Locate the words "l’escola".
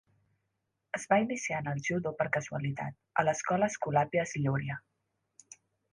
3.29-3.69